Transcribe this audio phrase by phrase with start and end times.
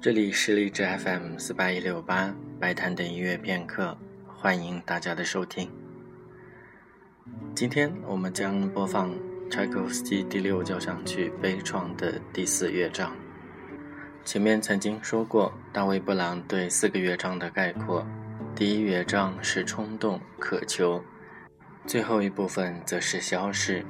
[0.00, 5.68] 这里是荔枝 FM 四八一六八白谈的音乐片刻，欢迎大家的收听。
[7.52, 9.12] 今天我们将播放
[9.50, 13.12] 柴可夫斯基第六交响曲《悲怆》的第四乐章。
[14.24, 18.06] 前面曾经说过，大卫·布朗对四个乐章的概括：
[18.54, 21.02] 第一乐章是冲动、渴求，
[21.88, 23.84] 最后一部分则是消逝。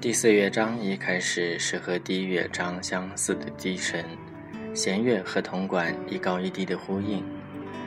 [0.00, 4.04] 第四乐章一开始是和第一乐章相似的低沉。
[4.76, 7.24] 弦乐和铜管一高一低的呼应，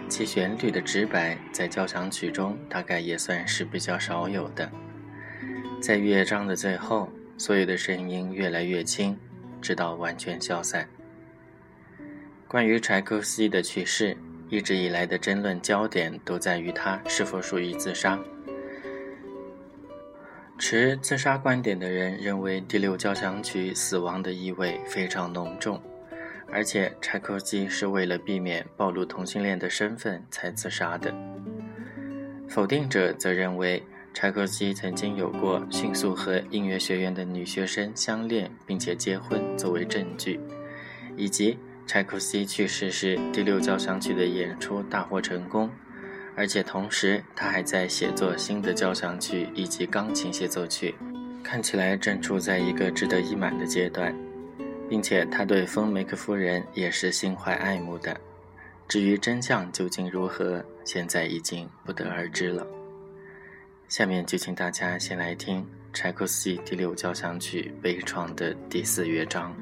[0.09, 4.67] 其旋律的直白在交响曲中大概也算是比较少有的。
[5.79, 7.07] 在乐章的最后，
[7.37, 9.15] 所有的声音越来越轻，
[9.61, 10.89] 直到完全消散。
[12.47, 14.17] 关于柴可夫斯基的去世，
[14.49, 18.19] 一直以来的争论焦点都在于他是否属于自杀。
[20.57, 25.79] 持自杀观点的人认为，第六交响曲死亡的意味非常浓重。
[26.51, 31.13] 而且柴可夫斯基是为了避免暴露同性恋的身份才自杀的。
[32.47, 33.83] 否定者则认为
[34.13, 40.39] 柴可夫斯基曾经有过迅速和音乐学院的女学生相恋并且结婚作为证据，
[41.15, 45.69] 以及柴可夫斯基去世时第六交响曲的演出大获成功，
[46.35, 50.95] 而且同时他还在写作新的交响曲以及钢琴协奏曲，
[51.43, 54.15] 看起来正处在一个值得意满的阶段。
[54.89, 58.19] 并且他对丰梅克夫人也是心怀爱慕的，
[58.87, 62.65] 至于真相究竟如何，现在已经不得而知了。
[63.87, 69.55] 下面就请大家先来听柴可夫斯基第六交响曲《悲怆》的第四乐章。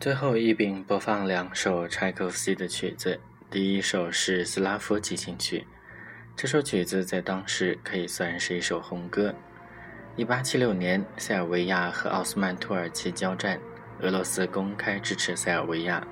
[0.00, 3.18] 最后一并播放两首柴可夫斯基的曲子。
[3.50, 5.58] 第一首是《斯拉夫进行曲》，
[6.36, 9.34] 这首曲子在当时可以算是一首红歌。
[10.16, 13.58] 1876年，塞尔维亚和奥斯曼土耳其交战，
[14.00, 16.06] 俄罗斯公开支持塞尔维亚，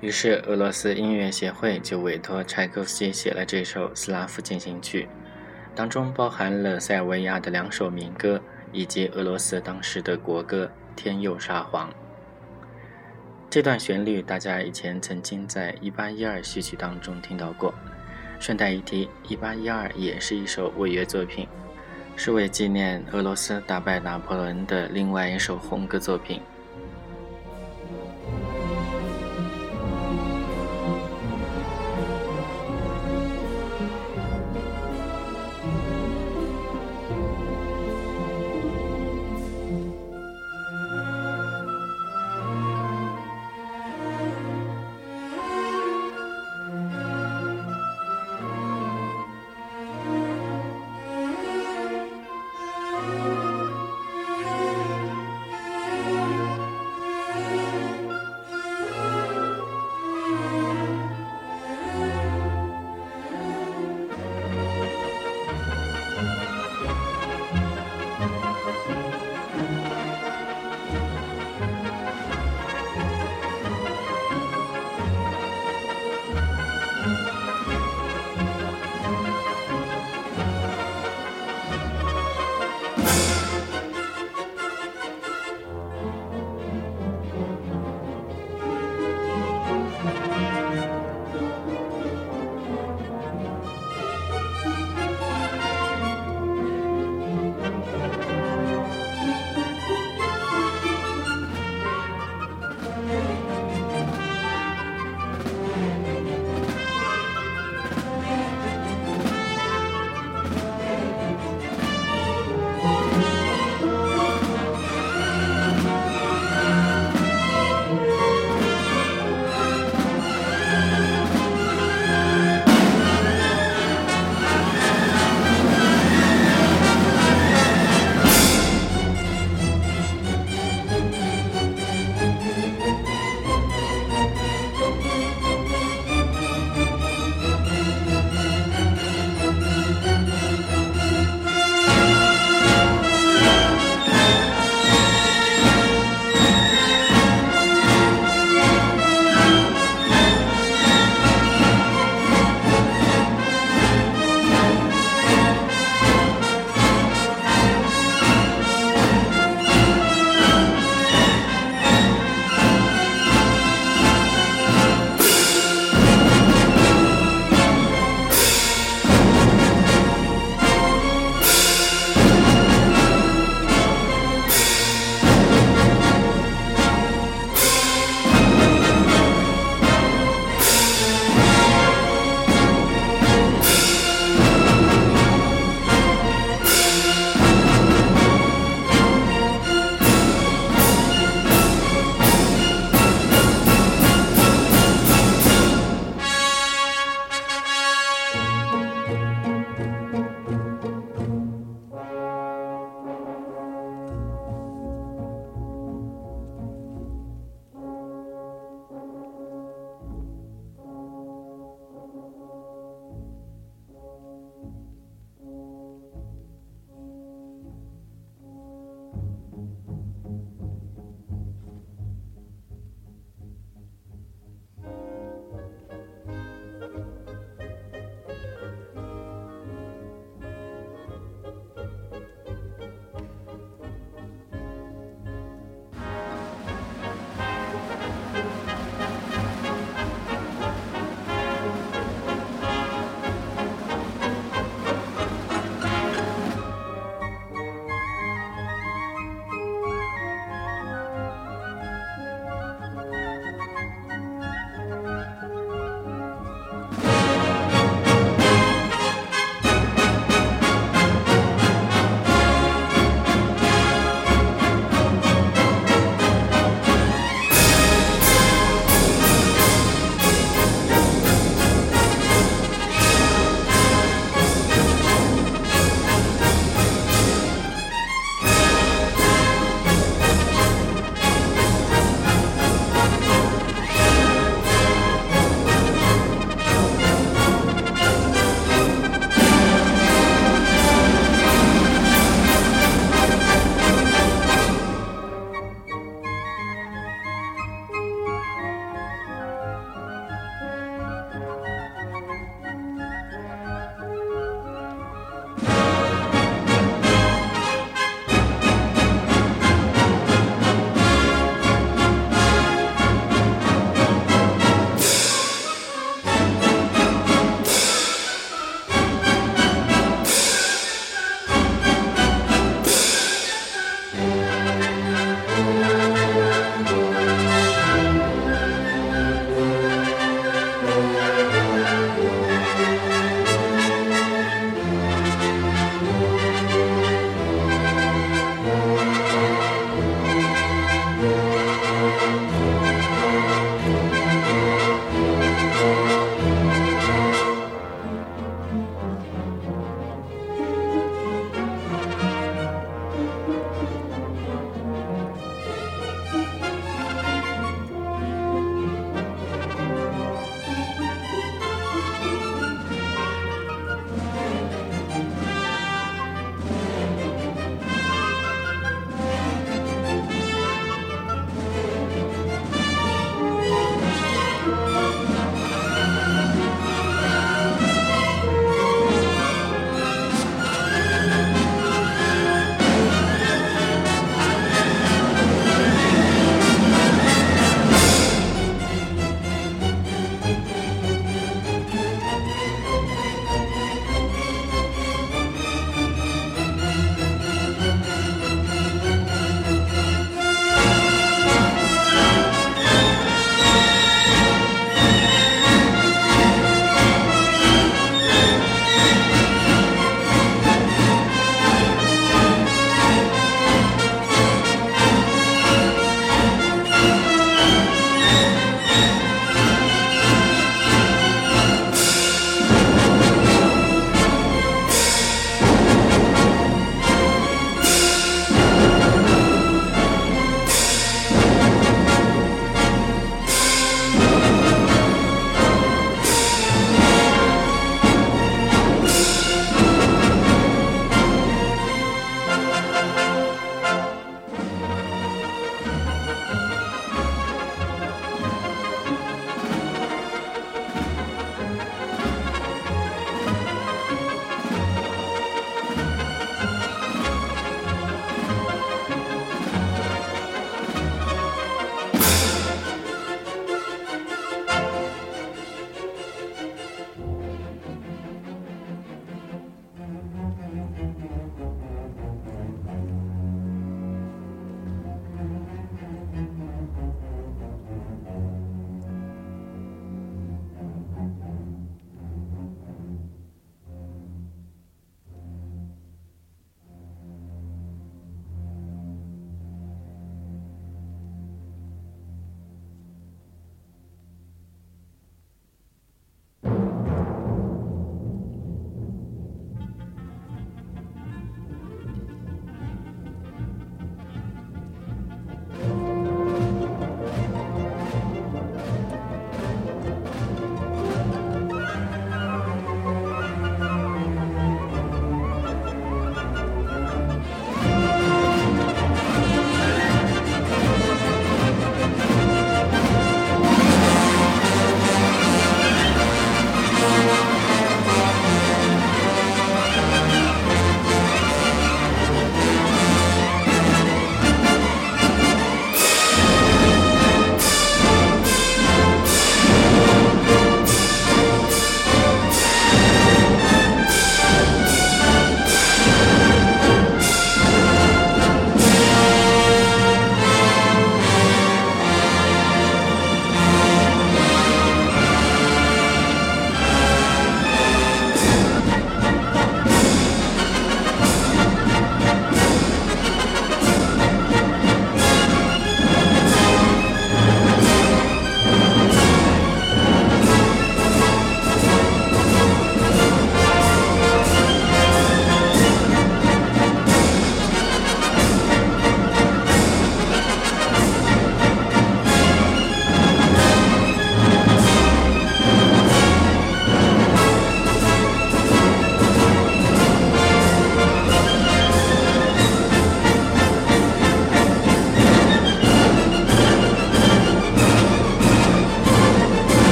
[0.00, 5.02] 于是俄罗斯音乐协会就委托柴可夫斯基写了这首《斯拉夫进行曲》，
[5.76, 8.40] 当中包含了塞尔维亚的两首民歌
[8.72, 11.90] 以及俄罗斯当时的国歌《天佑沙皇》。
[13.54, 17.72] 这段旋律大家以前曾经在《一八一二序曲》当中听到过。
[18.40, 21.46] 顺带一提，《一八一二》也是一首违约作品，
[22.16, 26.40] 是为纪念俄罗斯打败拿破仑的另外一首红歌作品。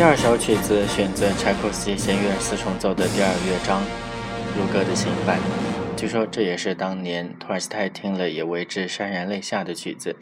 [0.00, 3.82] 第二首曲子选择柴可夫斯基弦乐四重奏的第二乐章，
[4.56, 5.38] 如歌的行板。
[5.94, 10.16] 据说这也是当年托尔斯泰听了也为之潸然泪下的曲子。